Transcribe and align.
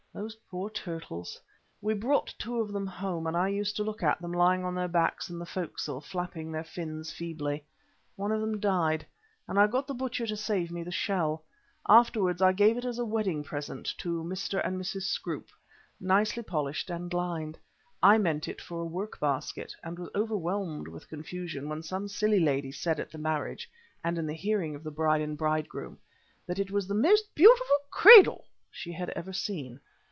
Those 0.13 0.35
poor 0.49 0.69
turtles. 0.69 1.39
We 1.81 1.93
brought 1.93 2.35
two 2.37 2.59
of 2.59 2.73
them 2.73 2.85
home, 2.85 3.27
and 3.27 3.37
I 3.37 3.47
used 3.47 3.77
to 3.77 3.83
look 3.85 4.03
at 4.03 4.21
them 4.21 4.33
lying 4.33 4.65
on 4.65 4.75
their 4.75 4.89
backs 4.89 5.29
in 5.29 5.39
the 5.39 5.45
forecastle 5.45 6.01
flapping 6.01 6.51
their 6.51 6.65
fins 6.65 7.13
feebly. 7.13 7.63
One 8.17 8.33
of 8.33 8.41
them 8.41 8.59
died, 8.59 9.05
and 9.47 9.57
I 9.57 9.67
got 9.67 9.87
the 9.87 9.93
butcher 9.93 10.27
to 10.27 10.35
save 10.35 10.69
me 10.69 10.83
the 10.83 10.91
shell. 10.91 11.45
Afterwards 11.87 12.41
I 12.41 12.51
gave 12.51 12.77
it 12.77 12.83
as 12.83 12.99
a 12.99 13.05
wedding 13.05 13.41
present 13.41 13.85
to 13.99 14.21
Mr. 14.21 14.59
and 14.67 14.77
Mrs. 14.77 15.03
Scroope, 15.03 15.47
nicely 15.97 16.43
polished 16.43 16.89
and 16.89 17.13
lined. 17.13 17.57
I 18.03 18.17
meant 18.17 18.49
it 18.49 18.59
for 18.59 18.81
a 18.81 18.85
work 18.85 19.17
basket, 19.17 19.73
and 19.81 19.97
was 19.97 20.09
overwhelmed 20.13 20.89
with 20.89 21.07
confusion 21.07 21.69
when 21.69 21.83
some 21.83 22.09
silly 22.09 22.41
lady 22.41 22.73
said 22.73 22.99
at 22.99 23.11
the 23.11 23.17
marriage, 23.17 23.71
and 24.03 24.17
in 24.17 24.27
the 24.27 24.33
hearing 24.33 24.75
of 24.75 24.83
the 24.83 24.91
bride 24.91 25.21
and 25.21 25.37
bridegroom, 25.37 25.99
that 26.47 26.59
it 26.59 26.69
was 26.69 26.85
the 26.85 26.93
most 26.95 27.33
beautiful 27.33 27.77
cradle 27.89 28.43
she 28.69 28.91
had 28.91 29.09
ever 29.11 29.31
seen. 29.31 29.79